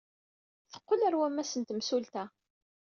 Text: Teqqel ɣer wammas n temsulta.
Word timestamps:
Teqqel 0.71 1.01
ɣer 1.03 1.13
wammas 1.19 1.53
n 1.57 1.63
temsulta. 1.63 2.23